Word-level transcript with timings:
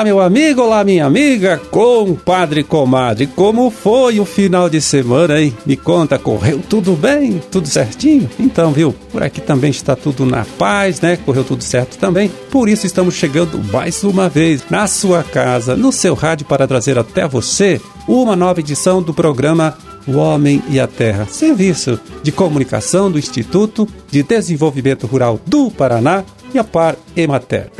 Olá, 0.00 0.04
meu 0.06 0.20
amigo, 0.20 0.62
olá, 0.62 0.82
minha 0.82 1.04
amiga, 1.04 1.60
compadre, 1.70 2.64
comadre. 2.64 3.26
Como 3.26 3.70
foi 3.70 4.18
o 4.18 4.24
final 4.24 4.70
de 4.70 4.80
semana, 4.80 5.38
hein? 5.38 5.54
Me 5.66 5.76
conta, 5.76 6.18
correu 6.18 6.58
tudo 6.66 6.92
bem? 6.96 7.38
Tudo 7.50 7.68
certinho? 7.68 8.26
Então, 8.38 8.72
viu? 8.72 8.94
Por 9.12 9.22
aqui 9.22 9.42
também 9.42 9.70
está 9.70 9.94
tudo 9.94 10.24
na 10.24 10.46
paz, 10.56 11.02
né? 11.02 11.18
Correu 11.18 11.44
tudo 11.44 11.62
certo 11.62 11.98
também. 11.98 12.30
Por 12.50 12.66
isso 12.66 12.86
estamos 12.86 13.12
chegando 13.12 13.62
mais 13.70 14.02
uma 14.02 14.26
vez 14.26 14.64
na 14.70 14.86
sua 14.86 15.22
casa, 15.22 15.76
no 15.76 15.92
seu 15.92 16.14
rádio, 16.14 16.46
para 16.46 16.66
trazer 16.66 16.98
até 16.98 17.28
você 17.28 17.78
uma 18.08 18.34
nova 18.34 18.60
edição 18.60 19.02
do 19.02 19.12
programa 19.12 19.76
o 20.06 20.16
Homem 20.16 20.62
e 20.70 20.80
a 20.80 20.86
Terra, 20.86 21.26
serviço 21.26 22.00
de 22.22 22.32
comunicação 22.32 23.10
do 23.10 23.18
Instituto 23.18 23.86
de 24.10 24.22
Desenvolvimento 24.22 25.06
Rural 25.06 25.38
do 25.46 25.70
Paraná 25.70 26.24
e 26.54 26.58
a 26.58 26.64
Par 26.64 26.96
Emater. 27.14 27.70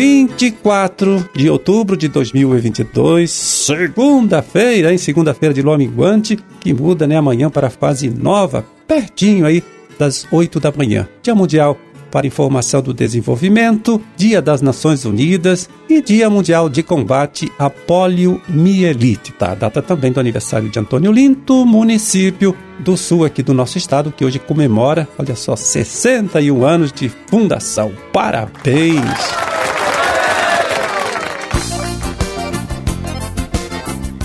24 0.00 1.28
de 1.34 1.50
outubro 1.50 1.94
de 1.94 2.08
2022, 2.08 3.30
segunda-feira, 3.30 4.94
em 4.94 4.96
segunda-feira 4.96 5.54
de 5.54 5.60
lua 5.60 5.76
minguante, 5.76 6.38
que 6.58 6.72
muda 6.72 7.06
né, 7.06 7.18
amanhã 7.18 7.50
para 7.50 7.66
a 7.66 7.70
fase 7.70 8.08
nova, 8.08 8.64
pertinho 8.88 9.44
aí 9.44 9.62
das 9.98 10.26
8 10.32 10.58
da 10.58 10.72
manhã. 10.74 11.06
Dia 11.22 11.34
Mundial 11.34 11.76
para 12.10 12.26
Informação 12.26 12.80
do 12.80 12.94
Desenvolvimento, 12.94 14.00
Dia 14.16 14.40
das 14.40 14.62
Nações 14.62 15.04
Unidas 15.04 15.68
e 15.86 16.00
Dia 16.00 16.30
Mundial 16.30 16.70
de 16.70 16.82
Combate 16.82 17.52
à 17.58 17.68
Poliomielite. 17.68 19.32
Tá? 19.32 19.54
Data 19.54 19.82
também 19.82 20.10
do 20.10 20.18
aniversário 20.18 20.70
de 20.70 20.78
Antônio 20.78 21.12
Linto, 21.12 21.66
município 21.66 22.56
do 22.78 22.96
sul 22.96 23.26
aqui 23.26 23.42
do 23.42 23.52
nosso 23.52 23.76
estado, 23.76 24.10
que 24.10 24.24
hoje 24.24 24.38
comemora, 24.38 25.06
olha 25.18 25.36
só, 25.36 25.54
61 25.54 26.64
anos 26.64 26.90
de 26.90 27.10
fundação. 27.28 27.92
Parabéns! 28.10 29.49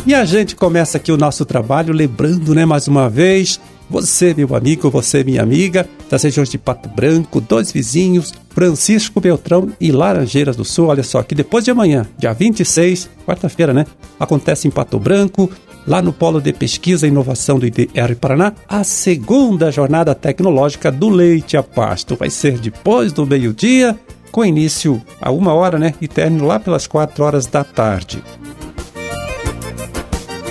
E 0.08 0.14
a 0.14 0.24
gente 0.24 0.56
começa 0.56 0.98
aqui 0.98 1.12
o 1.12 1.18
nosso 1.18 1.44
trabalho 1.46 1.92
lembrando, 1.92 2.54
né, 2.54 2.64
mais 2.64 2.88
uma 2.88 3.10
vez, 3.10 3.60
você, 3.90 4.36
meu 4.36 4.56
amigo, 4.56 4.88
você, 4.92 5.24
minha 5.24 5.42
amiga, 5.42 5.90
das 6.08 6.22
regiões 6.22 6.48
de 6.48 6.60
Pato 6.60 6.88
Branco, 6.88 7.42
dois 7.42 7.72
vizinhos, 7.72 8.32
Francisco 8.52 9.20
Beltrão 9.20 9.72
e 9.82 9.92
Laranjeiras 9.92 10.56
do 10.56 10.64
Sul. 10.64 10.90
Olha 10.90 11.02
só, 11.02 11.24
que 11.24 11.34
depois 11.34 11.66
de 11.66 11.72
amanhã, 11.72 12.06
dia 12.20 12.34
26, 12.34 13.10
quarta-feira, 13.26 13.74
né, 13.74 13.88
acontece 14.20 14.68
em 14.68 14.72
Pato 14.72 15.00
Branco, 15.00 15.50
lá 15.88 16.04
no 16.04 16.14
Polo 16.14 16.40
de 16.40 16.54
Pesquisa 16.54 17.08
e 17.08 17.10
Inovação 17.10 17.58
do 17.58 17.66
IDR 17.66 18.16
Paraná, 18.22 18.54
a 18.70 18.84
segunda 18.84 19.72
jornada 19.72 20.14
tecnológica 20.14 20.92
do 20.92 21.10
leite 21.10 21.58
a 21.58 21.64
pasto. 21.64 22.16
Vai 22.16 22.30
ser 22.30 22.60
depois 22.60 23.12
do 23.12 23.26
meio-dia, 23.26 23.98
com 24.32 24.46
início 24.46 25.02
a 25.20 25.32
uma 25.32 25.54
hora, 25.54 25.80
né, 25.80 25.96
e 26.00 26.08
término 26.08 26.46
lá 26.46 26.60
pelas 26.60 26.86
quatro 26.86 27.24
horas 27.24 27.48
da 27.48 27.64
tarde. 27.64 28.22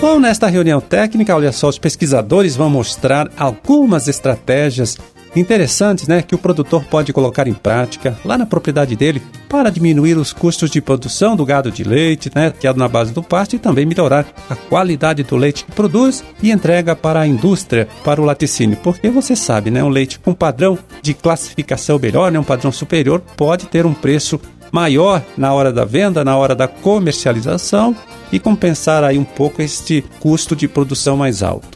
Bom, 0.07 0.19
nesta 0.19 0.45
reunião 0.45 0.79
técnica, 0.79 1.35
olha 1.35 1.51
só, 1.51 1.67
os 1.67 1.79
pesquisadores 1.79 2.55
vão 2.55 2.69
mostrar 2.69 3.27
algumas 3.35 4.07
estratégias 4.07 4.99
interessantes, 5.35 6.07
né, 6.07 6.21
que 6.21 6.35
o 6.35 6.37
produtor 6.37 6.83
pode 6.83 7.11
colocar 7.11 7.47
em 7.47 7.55
prática 7.55 8.15
lá 8.23 8.37
na 8.37 8.45
propriedade 8.45 8.95
dele 8.95 9.19
para 9.49 9.71
diminuir 9.71 10.15
os 10.15 10.31
custos 10.31 10.69
de 10.69 10.79
produção 10.79 11.35
do 11.35 11.43
gado 11.43 11.71
de 11.71 11.83
leite, 11.83 12.31
né, 12.35 12.53
que 12.57 12.67
é 12.67 12.73
na 12.75 12.87
base 12.87 13.13
do 13.13 13.23
pasto 13.23 13.55
e 13.55 13.59
também 13.59 13.83
melhorar 13.83 14.27
a 14.47 14.55
qualidade 14.55 15.23
do 15.23 15.35
leite 15.35 15.65
que 15.65 15.71
produz 15.71 16.23
e 16.39 16.51
entrega 16.51 16.95
para 16.95 17.21
a 17.21 17.27
indústria, 17.27 17.87
para 18.03 18.21
o 18.21 18.25
laticínio, 18.25 18.77
porque 18.83 19.09
você 19.09 19.35
sabe, 19.35 19.71
né, 19.71 19.83
um 19.83 19.89
leite 19.89 20.19
com 20.19 20.35
padrão 20.35 20.77
de 21.01 21.15
classificação 21.15 21.97
melhor, 21.97 22.31
né, 22.31 22.39
um 22.39 22.43
padrão 22.43 22.71
superior, 22.71 23.23
pode 23.35 23.65
ter 23.65 23.87
um 23.87 23.93
preço 23.95 24.39
maior 24.71 25.23
na 25.35 25.51
hora 25.51 25.73
da 25.73 25.83
venda, 25.83 26.23
na 26.23 26.37
hora 26.37 26.53
da 26.53 26.67
comercialização 26.67 27.95
e 28.31 28.39
compensar 28.39 29.03
aí 29.03 29.17
um 29.17 29.23
pouco 29.23 29.61
este 29.61 30.03
custo 30.19 30.55
de 30.55 30.67
produção 30.67 31.17
mais 31.17 31.43
alto. 31.43 31.75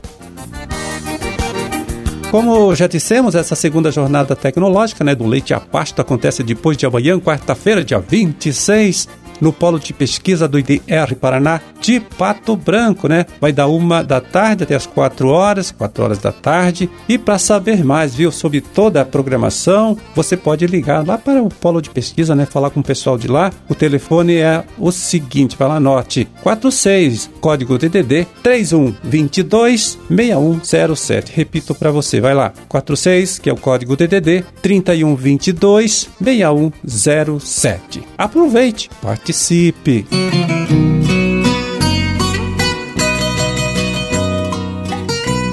Como 2.32 2.76
já 2.76 2.86
dissemos, 2.86 3.34
essa 3.34 3.56
segunda 3.56 3.92
jornada 3.92 4.36
tecnológica 4.36 5.04
né, 5.04 5.16
do 5.16 5.26
leite 5.26 5.52
a 5.54 5.60
pasto 5.60 6.00
acontece 6.00 6.44
depois 6.44 6.78
de 6.78 6.86
amanhã, 6.86 7.20
quarta-feira, 7.20 7.84
dia 7.84 8.00
26 8.00 9.08
no 9.40 9.54
Polo 9.54 9.80
de 9.80 9.94
Pesquisa 9.94 10.48
do 10.48 10.60
IDR 10.60 11.16
Paraná 11.20 11.62
de 11.82 12.00
Pato 12.00 12.56
Branco, 12.56 13.08
né? 13.08 13.26
Vai 13.40 13.52
dar 13.52 13.68
uma 13.68 14.04
da 14.04 14.20
tarde 14.20 14.64
até 14.64 14.76
as 14.76 14.86
quatro 14.86 15.30
horas, 15.30 15.72
quatro 15.72 16.04
horas 16.04 16.20
da 16.20 16.32
tarde. 16.32 16.90
E 17.08 17.18
para 17.18 17.38
saber 17.38 17.84
mais, 17.84 18.14
viu, 18.14 18.32
sobre 18.32 18.62
toda 18.62 19.02
a 19.02 19.06
programação, 19.06 19.98
você 20.16 20.36
pode 20.36 20.66
ligar 20.68 21.06
lá 21.06 21.18
para 21.18 21.42
o 21.42 21.50
Polo 21.50 21.82
de 21.82 21.90
Pesquisa, 21.90 22.36
né? 22.36 22.46
Falar 22.46 22.70
com 22.70 22.82
o 22.82 22.84
pessoal 22.84 23.18
de 23.18 23.28
lá. 23.28 23.52
O 23.68 23.76
telefone 23.76 24.36
é 24.36 24.64
o 24.78 24.92
seguinte, 24.92 25.56
vai 25.58 25.68
lá, 25.68 25.76
anote: 25.78 26.28
46, 26.44 27.30
código 27.40 27.78
DDD 27.78 28.28
3122 28.44 29.98
6107. 30.10 31.32
Repito 31.34 31.74
para 31.74 31.92
você, 31.92 32.20
vai 32.20 32.34
lá: 32.34 32.52
46, 32.68 33.40
que 33.40 33.50
é 33.50 33.54
o 33.54 33.58
código 33.58 33.96
DDD 33.96 34.44
3122 34.62 36.10
6107. 36.22 38.04
Aproveite, 38.18 38.90
participe 39.02 39.29
participe. 39.30 40.06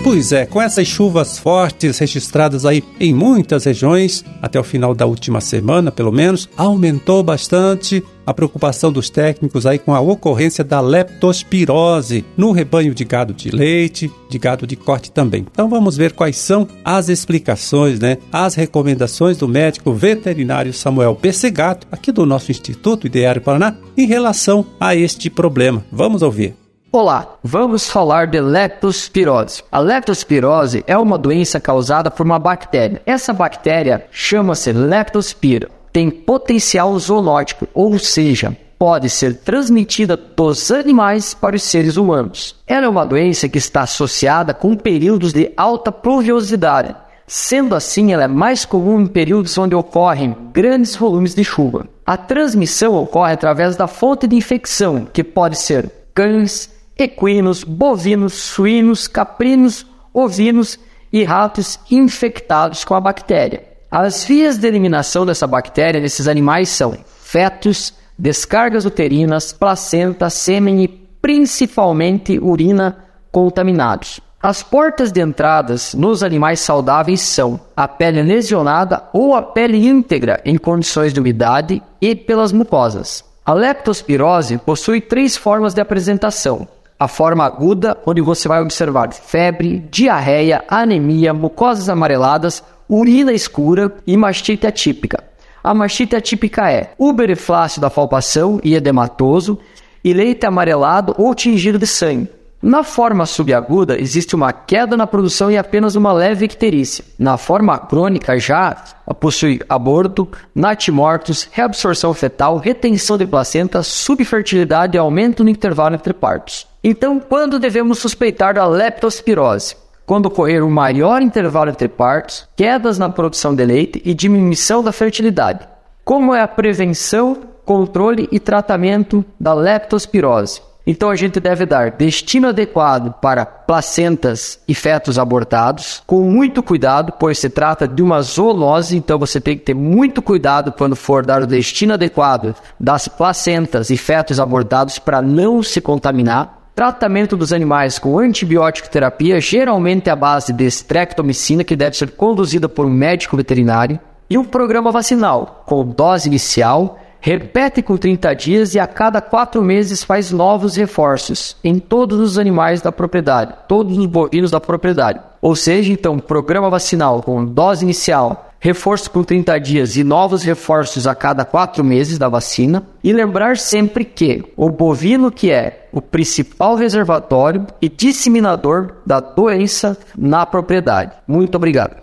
Pois 0.03 0.33
é, 0.33 0.47
com 0.47 0.63
essas 0.63 0.87
chuvas 0.87 1.39
fortes 1.39 1.99
registradas 1.99 2.65
aí 2.65 2.83
em 2.99 3.13
muitas 3.13 3.65
regiões, 3.65 4.25
até 4.41 4.59
o 4.59 4.65
final 4.65 4.95
da 4.95 5.05
última 5.05 5.41
semana, 5.41 5.93
pelo 5.93 6.13
menos, 6.13 6.49
aumentou 6.57 7.23
bastante 7.23 8.03
a 8.27 8.35
preocupação 8.35 8.91
dos 8.91 9.09
técnicos 9.09 9.65
aí 9.65 9.79
com 9.79 9.95
a 9.95 10.01
ocorrência 10.01 10.65
da 10.65 10.81
leptospirose 10.81 12.25
no 12.37 12.51
rebanho 12.51 12.95
de 12.95 13.05
gado 13.05 13.33
de 13.33 13.51
leite, 13.51 14.11
de 14.29 14.39
gado 14.39 14.67
de 14.67 14.75
corte 14.75 15.11
também. 15.11 15.47
Então 15.51 15.69
vamos 15.69 15.97
ver 15.97 16.13
quais 16.13 16.37
são 16.37 16.67
as 16.85 17.09
explicações, 17.09 18.01
né, 18.01 18.19
as 18.33 18.55
recomendações 18.55 19.39
do 19.39 19.47
médico 19.47 19.93
veterinário 19.93 20.73
Samuel 20.73 21.15
Persegato, 21.15 21.87
aqui 21.91 22.11
do 22.11 22.27
nosso 22.27 22.51
Instituto 22.51 23.07
Ideário 23.07 23.41
Paraná, 23.41 23.77
em 23.97 24.07
relação 24.07 24.67
a 24.81 24.95
este 24.95 25.31
problema. 25.31 25.85
Vamos 25.93 26.23
ouvir. 26.23 26.55
Olá, 26.93 27.37
vamos 27.43 27.91
falar 27.91 28.27
de 28.27 28.41
leptospirose. 28.41 29.63
A 29.71 29.79
leptospirose 29.81 30.83
é 30.87 30.97
uma 30.97 31.19
doença 31.19 31.61
causada 31.61 32.11
por 32.11 32.25
uma 32.25 32.39
bactéria. 32.39 33.03
Essa 33.05 33.35
bactéria 33.35 34.07
chama-se 34.11 34.73
leptospira. 34.73 35.69
Tem 35.97 36.11
potencial 36.11 36.99
zoonótico, 36.99 37.67
ou 37.73 37.99
seja, 37.99 38.55
pode 38.79 39.09
ser 39.09 39.35
transmitida 39.39 40.15
dos 40.15 40.71
animais 40.71 41.33
para 41.33 41.57
os 41.57 41.63
seres 41.63 41.97
humanos. 41.97 42.55
Ela 42.67 42.85
é 42.85 42.89
uma 42.91 43.07
doença 43.07 43.49
que 43.49 43.57
está 43.57 43.81
associada 43.81 44.53
com 44.53 44.77
períodos 44.77 45.33
de 45.33 45.51
alta 45.57 45.91
pluviosidade. 45.91 46.95
Sendo 47.27 47.75
assim, 47.75 48.13
ela 48.13 48.25
é 48.25 48.29
mais 48.29 48.67
comum 48.67 49.01
em 49.01 49.07
períodos 49.07 49.57
onde 49.57 49.75
ocorrem 49.75 50.37
grandes 50.53 50.95
volumes 50.95 51.35
de 51.35 51.43
chuva. 51.43 51.87
A 52.05 52.19
transmissão 52.19 52.95
ocorre 52.95 53.33
através 53.33 53.75
da 53.75 53.87
fonte 53.87 54.27
de 54.27 54.37
infecção, 54.37 55.09
que 55.11 55.25
pode 55.25 55.57
ser 55.57 55.91
cães, 56.13 56.71
equinos, 56.99 57.65
bovinos, 57.65 58.35
suínos, 58.35 59.09
caprinos, 59.09 59.87
ovinos 60.13 60.79
e 61.11 61.25
ratos 61.25 61.81
infectados 61.91 62.85
com 62.85 62.93
a 62.93 63.01
bactéria. 63.01 63.76
As 63.91 64.25
vias 64.25 64.59
de 64.59 64.67
eliminação 64.67 65.25
dessa 65.25 65.47
bactéria 65.47 66.01
nesses 66.01 66.27
animais 66.27 66.69
são 66.69 66.97
fetos, 67.21 67.95
descargas 68.19 68.85
uterinas, 68.85 69.53
placenta, 69.53 70.29
sêmen 70.29 70.83
e 70.83 70.89
principalmente 70.89 72.39
urina 72.39 72.97
contaminados. 73.31 74.21
As 74.43 74.63
portas 74.63 75.11
de 75.11 75.21
entradas 75.21 75.95
nos 75.95 76.23
animais 76.23 76.61
saudáveis 76.61 77.21
são 77.21 77.59
a 77.77 77.89
pele 77.89 78.23
lesionada 78.23 79.03
ou 79.13 79.35
a 79.35 79.43
pele 79.43 79.87
íntegra 79.87 80.41
em 80.45 80.57
condições 80.57 81.13
de 81.13 81.21
umidade 81.21 81.83
e 82.01 82.15
pelas 82.15 82.53
mucosas. 82.53 83.25
A 83.45 83.53
leptospirose 83.53 84.59
possui 84.59 85.01
três 85.01 85.37
formas 85.37 85.75
de 85.75 85.81
apresentação: 85.81 86.67
a 86.99 87.09
forma 87.09 87.45
aguda, 87.45 87.97
onde 88.07 88.21
você 88.21 88.49
vai 88.49 88.61
observar 88.61 89.13
febre, 89.13 89.87
diarreia, 89.91 90.65
anemia, 90.69 91.33
mucosas 91.35 91.89
amareladas, 91.89 92.63
urina 92.89 93.33
escura 93.33 93.93
e 94.07 94.17
mastite 94.17 94.67
atípica. 94.67 95.23
A 95.63 95.75
mastite 95.75 96.15
atípica 96.15 96.71
é 96.71 96.93
uberiflácio 96.99 97.81
da 97.81 97.91
palpação 97.91 98.61
e 98.63 98.75
edematoso 98.75 99.59
e 100.05 100.13
leite 100.13 100.47
amarelado 100.47 101.15
ou 101.19 101.35
tingido 101.35 101.79
de 101.79 101.87
sangue. 101.87 102.31
Na 102.63 102.83
forma 102.83 103.27
subaguda, 103.27 104.01
existe 104.01 104.35
uma 104.35 104.53
queda 104.53 104.97
na 104.97 105.07
produção 105.07 105.51
e 105.51 105.59
apenas 105.59 105.95
uma 105.95 106.13
leve 106.13 106.47
icterícia. 106.47 107.05
Na 107.19 107.37
forma 107.37 107.79
crônica, 107.79 108.39
já 108.39 108.75
possui 109.21 109.61
aborto, 109.69 110.27
natimortos, 110.55 111.49
reabsorção 111.53 112.15
fetal, 112.15 112.57
retenção 112.57 113.19
de 113.19 113.27
placenta, 113.27 113.83
subfertilidade 113.83 114.97
e 114.97 114.99
aumento 114.99 115.45
no 115.45 115.51
intervalo 115.51 115.95
entre 115.95 116.15
partos. 116.15 116.67
Então, 116.83 117.21
quando 117.21 117.59
devemos 117.59 117.99
suspeitar 117.99 118.55
da 118.55 118.67
leptospirose? 118.67 119.77
Quando 120.07 120.27
ocorrer 120.27 120.65
um 120.65 120.71
maior 120.71 121.21
intervalo 121.21 121.69
entre 121.69 121.89
partos, 121.89 122.49
quedas 122.55 122.97
na 122.97 123.09
produção 123.09 123.53
de 123.55 123.65
leite 123.65 124.01
e 124.05 124.15
diminuição 124.15 124.83
da 124.83 124.93
fertilidade. 124.93 125.67
como 126.05 126.33
é 126.33 126.41
a 126.41 126.47
prevenção, 126.47 127.37
controle 127.65 128.29
e 128.31 128.39
tratamento 128.39 129.25
da 129.41 129.53
leptospirose. 129.53 130.63
Então 130.87 131.11
a 131.11 131.17
gente 131.17 131.41
deve 131.41 131.67
dar 131.67 131.91
destino 131.91 132.47
adequado 132.47 133.13
para 133.21 133.45
placentas 133.45 134.61
e 134.69 134.75
fetos 134.75 135.19
abortados, 135.19 136.01
com 136.07 136.23
muito 136.23 136.63
cuidado, 136.63 137.13
pois 137.19 137.41
se 137.41 137.51
trata 137.51 137.89
de 137.89 138.01
uma 138.01 138.23
zoonose, 138.23 138.97
então 138.97 139.19
você 139.19 139.41
tem 139.41 139.59
que 139.59 139.65
ter 139.65 139.75
muito 139.75 140.23
cuidado 140.23 140.71
quando 140.71 140.95
for 140.95 141.27
dar 141.27 141.43
o 141.43 141.47
destino 141.47 141.95
adequado 141.95 142.55
das 142.79 143.09
placentas 143.09 143.91
e 143.91 143.97
fetos 143.97 144.39
abortados 144.39 145.01
para 145.01 145.21
não 145.21 145.61
se 145.61 145.81
contaminar. 145.81 146.56
Tratamento 146.77 147.39
dos 147.39 147.55
animais 147.55 147.99
com 147.99 148.19
antibiótico 148.19 148.91
terapia, 148.91 149.41
geralmente 149.41 150.11
à 150.11 150.15
base 150.15 150.53
de 150.53 150.67
estrectomicina, 150.67 151.65
que 151.65 151.75
deve 151.75 151.97
ser 151.97 152.11
conduzida 152.11 152.69
por 152.69 152.85
um 152.85 152.91
médico 152.91 153.35
veterinário. 153.35 153.99
E 154.29 154.37
um 154.37 154.45
programa 154.45 154.93
vacinal, 154.93 155.65
com 155.65 155.87
dose 155.87 156.29
inicial 156.29 156.99
Repete 157.27 157.83
com 157.83 157.97
30 157.97 158.35
dias 158.35 158.75
e 158.77 158.79
a 158.79 158.87
cada 158.87 159.21
quatro 159.21 159.61
meses 159.61 160.05
faz 160.05 160.31
novos 160.31 160.77
reforços 160.77 161.57
em 161.65 161.79
todos 161.79 162.21
os 162.21 162.39
animais 162.39 162.81
da 162.81 162.93
propriedade, 162.93 163.53
todos 163.67 163.99
os 163.99 164.07
bovinos 164.07 164.53
da 164.53 164.61
propriedade. 164.61 165.19
Ou 165.43 165.57
seja, 165.57 165.93
então, 165.93 166.21
programa 166.21 166.71
vacinal 166.71 167.21
com 167.23 167.45
dose 167.45 167.85
inicial, 167.85 168.46
reforço 168.67 169.11
com 169.11 169.23
30 169.23 169.59
dias 169.59 169.97
e 169.97 170.05
novos 170.05 170.43
reforços 170.43 171.07
a 171.07 171.15
cada 171.15 171.45
quatro 171.45 171.85
meses 171.85 172.19
da 172.19 172.29
vacina. 172.29 172.83
E 173.03 173.13
lembrar 173.13 173.57
sempre 173.57 174.05
que 174.05 174.45
o 174.57 174.69
bovino 174.69 175.31
que 175.31 175.51
é 175.51 175.89
o 175.93 176.03
principal 176.03 176.75
reservatório 176.75 177.67
e 177.81 177.89
disseminador 177.89 178.97
da 179.07 179.21
doença 179.21 179.97
na 180.17 180.45
propriedade. 180.45 181.13
Muito 181.27 181.55
obrigado. 181.55 181.97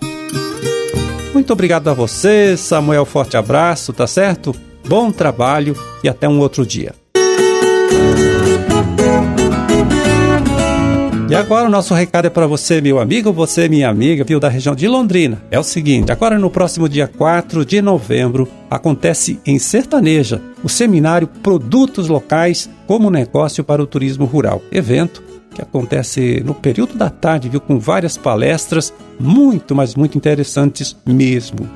Muito 1.33 1.51
obrigado 1.51 1.89
a 1.89 1.93
você, 1.93 2.55
Samuel. 2.55 3.05
Forte 3.05 3.35
abraço, 3.35 3.91
tá 3.91 4.07
certo? 4.07 4.55
bom 4.87 5.11
trabalho 5.11 5.75
e 6.03 6.09
até 6.09 6.27
um 6.27 6.39
outro 6.39 6.65
dia. 6.65 6.93
E 11.33 11.35
agora 11.35 11.65
o 11.65 11.71
nosso 11.71 11.95
recado 11.95 12.27
é 12.27 12.29
para 12.29 12.45
você, 12.45 12.79
meu 12.79 12.99
amigo, 12.99 13.33
você, 13.33 13.67
minha 13.67 13.89
amiga, 13.89 14.23
viu, 14.23 14.39
da 14.39 14.47
região 14.47 14.75
de 14.75 14.87
Londrina. 14.87 15.41
É 15.49 15.57
o 15.57 15.63
seguinte, 15.63 16.11
agora 16.11 16.37
no 16.37 16.47
próximo 16.47 16.87
dia 16.87 17.07
4 17.07 17.65
de 17.65 17.81
novembro, 17.81 18.47
acontece 18.69 19.39
em 19.43 19.57
Sertaneja 19.57 20.39
o 20.63 20.69
seminário 20.69 21.25
Produtos 21.25 22.07
Locais 22.07 22.69
como 22.85 23.09
Negócio 23.09 23.63
para 23.63 23.81
o 23.81 23.87
Turismo 23.87 24.25
Rural. 24.25 24.61
Evento 24.71 25.23
que 25.55 25.59
acontece 25.59 26.39
no 26.45 26.53
período 26.53 26.93
da 26.93 27.09
tarde, 27.09 27.49
viu, 27.49 27.59
com 27.59 27.79
várias 27.79 28.15
palestras 28.15 28.93
muito, 29.19 29.73
mas 29.73 29.95
muito 29.95 30.15
interessantes 30.15 30.95
mesmo. 31.03 31.67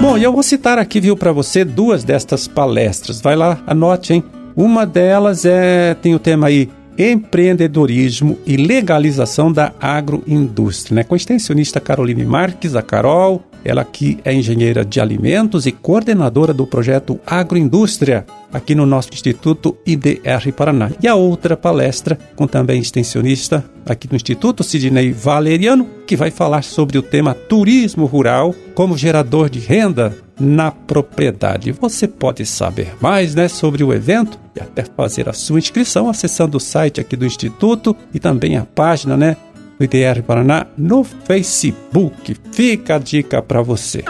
Bom, 0.00 0.16
e 0.16 0.22
eu 0.22 0.32
vou 0.32 0.44
citar 0.44 0.78
aqui, 0.78 1.00
viu, 1.00 1.16
para 1.16 1.32
você 1.32 1.64
duas 1.64 2.04
destas 2.04 2.46
palestras. 2.46 3.20
Vai 3.20 3.34
lá, 3.34 3.58
anote, 3.66 4.12
hein? 4.12 4.24
Uma 4.54 4.86
delas 4.86 5.44
é 5.44 5.94
tem 5.94 6.14
o 6.14 6.18
tema 6.20 6.46
aí 6.46 6.68
empreendedorismo 6.98 8.38
e 8.44 8.56
legalização 8.56 9.52
da 9.52 9.72
agroindústria, 9.80 10.96
né? 10.96 11.04
Com 11.04 11.14
a 11.14 11.16
extensionista 11.16 11.80
Caroline 11.80 12.24
Marques, 12.24 12.74
a 12.74 12.82
Carol, 12.82 13.44
ela 13.64 13.84
que 13.84 14.18
é 14.24 14.32
engenheira 14.32 14.84
de 14.84 15.00
alimentos 15.00 15.66
e 15.66 15.72
coordenadora 15.72 16.52
do 16.52 16.66
projeto 16.66 17.18
Agroindústria 17.26 18.26
aqui 18.52 18.74
no 18.74 18.86
nosso 18.86 19.10
Instituto 19.12 19.76
IDR 19.86 20.52
Paraná. 20.56 20.90
E 21.02 21.08
a 21.08 21.14
outra 21.14 21.56
palestra 21.56 22.18
com 22.34 22.46
também 22.46 22.80
extensionista 22.80 23.64
aqui 23.84 24.08
no 24.10 24.16
Instituto 24.16 24.62
Sidney 24.62 25.12
Valeriano, 25.12 25.86
que 26.06 26.16
vai 26.16 26.30
falar 26.30 26.62
sobre 26.62 26.98
o 26.98 27.02
tema 27.02 27.34
turismo 27.34 28.06
rural 28.06 28.54
como 28.74 28.96
gerador 28.96 29.50
de 29.50 29.58
renda 29.58 30.16
na 30.38 30.70
propriedade. 30.70 31.72
Você 31.72 32.06
pode 32.06 32.46
saber 32.46 32.94
mais, 33.00 33.34
né, 33.34 33.48
sobre 33.48 33.82
o 33.82 33.92
evento 33.92 34.38
e 34.54 34.60
até 34.60 34.84
fazer 34.84 35.28
a 35.28 35.32
sua 35.32 35.58
inscrição 35.58 36.08
acessando 36.08 36.56
o 36.56 36.60
site 36.60 37.00
aqui 37.00 37.16
do 37.16 37.26
Instituto 37.26 37.96
e 38.14 38.18
também 38.18 38.56
a 38.56 38.64
página, 38.64 39.16
né, 39.16 39.36
do 39.78 39.84
IDR 39.84 40.22
Paraná 40.22 40.66
no 40.76 41.04
Facebook. 41.04 42.36
Fica 42.52 42.96
a 42.96 42.98
dica 42.98 43.40
para 43.40 43.62
você. 43.62 44.04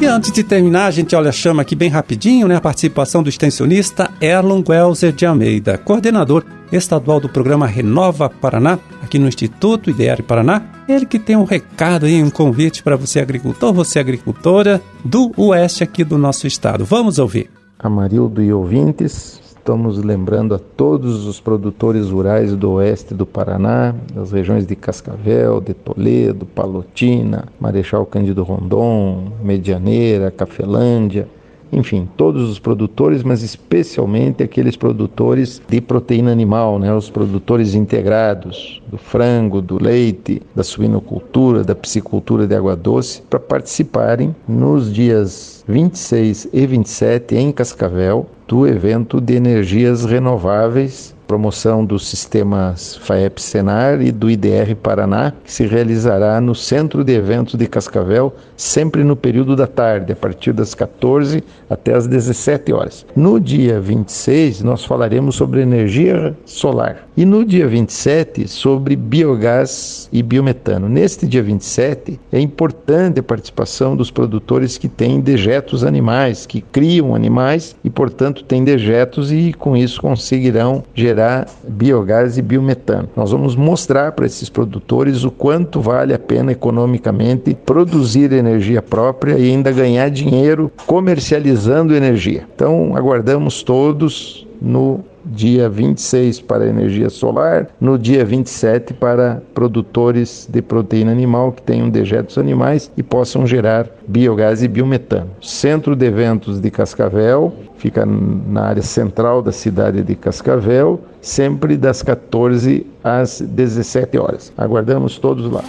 E 0.00 0.06
antes 0.06 0.32
de 0.32 0.42
terminar, 0.42 0.86
a 0.86 0.90
gente 0.90 1.14
olha, 1.14 1.30
chama 1.30 1.60
aqui 1.60 1.76
bem 1.76 1.90
rapidinho, 1.90 2.48
né, 2.48 2.56
a 2.56 2.60
participação 2.60 3.22
do 3.22 3.28
extensionista 3.28 4.10
Erlon 4.18 4.62
Welser 4.66 5.12
de 5.12 5.26
Almeida, 5.26 5.76
coordenador 5.76 6.42
estadual 6.72 7.20
do 7.20 7.28
programa 7.28 7.66
Renova 7.66 8.30
Paraná, 8.30 8.78
aqui 9.02 9.18
no 9.18 9.28
Instituto 9.28 9.90
IDR 9.90 10.22
Paraná. 10.22 10.62
Ele 10.88 11.04
que 11.04 11.18
tem 11.18 11.36
um 11.36 11.44
recado 11.44 12.06
aí, 12.06 12.22
um 12.22 12.30
convite 12.30 12.82
para 12.82 12.96
você 12.96 13.20
agricultor, 13.20 13.74
você 13.74 13.98
agricultora 13.98 14.80
do 15.04 15.32
oeste 15.36 15.84
aqui 15.84 16.02
do 16.02 16.16
nosso 16.16 16.46
estado. 16.46 16.84
Vamos 16.84 17.18
ouvir. 17.18 17.50
Amarildo 17.78 18.42
e 18.42 18.52
ouvintes, 18.52 19.39
Estamos 19.60 20.02
lembrando 20.02 20.54
a 20.54 20.58
todos 20.58 21.26
os 21.26 21.38
produtores 21.38 22.08
rurais 22.08 22.56
do 22.56 22.72
oeste 22.72 23.12
do 23.12 23.26
Paraná, 23.26 23.94
das 24.14 24.32
regiões 24.32 24.66
de 24.66 24.74
Cascavel, 24.74 25.60
de 25.60 25.74
Toledo, 25.74 26.46
Palotina, 26.46 27.44
Marechal 27.60 28.06
Cândido 28.06 28.42
Rondon, 28.42 29.32
Medianeira, 29.44 30.30
Cafelândia, 30.30 31.28
enfim, 31.72 32.08
todos 32.16 32.48
os 32.48 32.58
produtores, 32.58 33.22
mas 33.22 33.42
especialmente 33.42 34.42
aqueles 34.42 34.76
produtores 34.76 35.60
de 35.68 35.80
proteína 35.80 36.32
animal, 36.32 36.78
né, 36.78 36.92
os 36.92 37.08
produtores 37.08 37.74
integrados 37.74 38.82
do 38.88 38.98
frango, 38.98 39.62
do 39.62 39.82
leite, 39.82 40.42
da 40.54 40.62
suinocultura, 40.62 41.62
da 41.62 41.74
piscicultura 41.74 42.46
de 42.46 42.54
água 42.54 42.74
doce, 42.74 43.22
para 43.22 43.38
participarem 43.38 44.34
nos 44.48 44.92
dias 44.92 45.64
26 45.68 46.48
e 46.52 46.66
27 46.66 47.36
em 47.36 47.52
Cascavel 47.52 48.26
do 48.48 48.66
evento 48.66 49.20
de 49.20 49.36
energias 49.36 50.04
renováveis 50.04 51.14
promoção 51.30 51.84
dos 51.84 52.08
sistemas 52.08 52.96
FAEP 52.96 53.40
Senar 53.40 54.02
e 54.02 54.10
do 54.10 54.28
IDR 54.28 54.74
Paraná, 54.74 55.32
que 55.44 55.52
se 55.52 55.64
realizará 55.64 56.40
no 56.40 56.56
Centro 56.56 57.04
de 57.04 57.12
Eventos 57.12 57.54
de 57.54 57.68
Cascavel, 57.68 58.34
sempre 58.56 59.04
no 59.04 59.14
período 59.14 59.54
da 59.54 59.68
tarde, 59.68 60.12
a 60.12 60.16
partir 60.16 60.52
das 60.52 60.74
14 60.74 61.44
até 61.68 61.94
as 61.94 62.08
17 62.08 62.72
horas. 62.72 63.06
No 63.14 63.38
dia 63.38 63.80
26, 63.80 64.64
nós 64.64 64.84
falaremos 64.84 65.36
sobre 65.36 65.60
energia 65.60 66.36
solar 66.44 67.06
e 67.16 67.24
no 67.24 67.44
dia 67.44 67.68
27 67.68 68.48
sobre 68.48 68.96
biogás 68.96 70.08
e 70.12 70.24
biometano. 70.24 70.88
Neste 70.88 71.28
dia 71.28 71.44
27, 71.44 72.18
é 72.32 72.40
importante 72.40 73.20
a 73.20 73.22
participação 73.22 73.94
dos 73.94 74.10
produtores 74.10 74.76
que 74.76 74.88
têm 74.88 75.20
dejetos 75.20 75.84
animais, 75.84 76.44
que 76.44 76.60
criam 76.60 77.14
animais 77.14 77.76
e, 77.84 77.90
portanto, 77.90 78.42
têm 78.42 78.64
dejetos 78.64 79.30
e 79.30 79.52
com 79.52 79.76
isso 79.76 80.00
conseguirão 80.00 80.82
gerar 80.92 81.19
gerar 81.20 81.46
biogás 81.68 82.38
e 82.38 82.42
biometano. 82.42 83.08
Nós 83.14 83.30
vamos 83.30 83.54
mostrar 83.54 84.12
para 84.12 84.24
esses 84.24 84.48
produtores 84.48 85.22
o 85.22 85.30
quanto 85.30 85.80
vale 85.80 86.14
a 86.14 86.18
pena 86.18 86.52
economicamente 86.52 87.54
produzir 87.54 88.32
energia 88.32 88.80
própria 88.80 89.38
e 89.38 89.50
ainda 89.50 89.70
ganhar 89.70 90.08
dinheiro 90.08 90.72
comercializando 90.86 91.94
energia. 91.94 92.46
Então, 92.54 92.96
aguardamos 92.96 93.62
todos 93.62 94.46
no 94.60 95.00
dia 95.24 95.68
26 95.68 96.40
para 96.40 96.66
energia 96.66 97.10
solar, 97.10 97.68
no 97.80 97.98
dia 97.98 98.24
27 98.24 98.94
para 98.94 99.42
produtores 99.54 100.48
de 100.50 100.62
proteína 100.62 101.12
animal 101.12 101.52
que 101.52 101.62
tenham 101.62 101.88
dejetos 101.88 102.38
animais 102.38 102.90
e 102.96 103.02
possam 103.02 103.46
gerar 103.46 103.86
biogás 104.06 104.62
e 104.62 104.68
biometano. 104.68 105.30
Centro 105.40 105.94
de 105.96 106.06
Eventos 106.06 106.60
de 106.60 106.70
Cascavel 106.70 107.52
fica 107.76 108.04
na 108.04 108.62
área 108.62 108.82
central 108.82 109.42
da 109.42 109.52
cidade 109.52 110.02
de 110.02 110.14
Cascavel, 110.14 111.00
sempre 111.20 111.76
das 111.76 112.02
14 112.02 112.86
às 113.02 113.40
17 113.40 114.18
horas. 114.18 114.52
Aguardamos 114.56 115.18
todos 115.18 115.50
lá. 115.50 115.64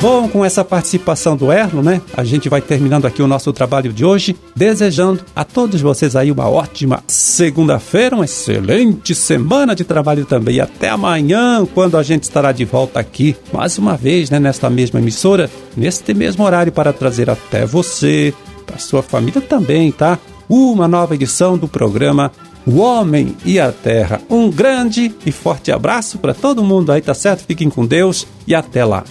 Bom, 0.00 0.26
com 0.30 0.42
essa 0.42 0.64
participação 0.64 1.36
do 1.36 1.52
Erlo, 1.52 1.82
né? 1.82 2.00
A 2.16 2.24
gente 2.24 2.48
vai 2.48 2.62
terminando 2.62 3.04
aqui 3.04 3.20
o 3.20 3.26
nosso 3.26 3.52
trabalho 3.52 3.92
de 3.92 4.02
hoje, 4.02 4.34
desejando 4.56 5.20
a 5.36 5.44
todos 5.44 5.78
vocês 5.82 6.16
aí 6.16 6.32
uma 6.32 6.48
ótima 6.48 7.04
segunda-feira, 7.06 8.16
uma 8.16 8.24
excelente 8.24 9.14
semana 9.14 9.74
de 9.74 9.84
trabalho 9.84 10.24
também. 10.24 10.58
Até 10.58 10.88
amanhã, 10.88 11.66
quando 11.74 11.98
a 11.98 12.02
gente 12.02 12.22
estará 12.22 12.50
de 12.50 12.64
volta 12.64 12.98
aqui, 12.98 13.36
mais 13.52 13.76
uma 13.76 13.94
vez, 13.94 14.30
né, 14.30 14.40
nesta 14.40 14.70
mesma 14.70 14.98
emissora, 14.98 15.50
neste 15.76 16.14
mesmo 16.14 16.44
horário, 16.44 16.72
para 16.72 16.94
trazer 16.94 17.28
até 17.28 17.66
você, 17.66 18.32
para 18.64 18.78
sua 18.78 19.02
família 19.02 19.42
também, 19.42 19.92
tá? 19.92 20.18
Uma 20.48 20.88
nova 20.88 21.14
edição 21.14 21.58
do 21.58 21.68
programa 21.68 22.32
o 22.66 22.78
Homem 22.78 23.36
e 23.44 23.58
a 23.58 23.70
Terra. 23.70 24.20
Um 24.30 24.50
grande 24.50 25.14
e 25.24 25.32
forte 25.32 25.70
abraço 25.70 26.18
para 26.18 26.34
todo 26.34 26.64
mundo 26.64 26.90
aí, 26.90 27.00
tá 27.00 27.14
certo? 27.14 27.44
Fiquem 27.46 27.68
com 27.68 27.86
Deus 27.86 28.26
e 28.46 28.54
até 28.54 28.84
lá. 28.84 29.04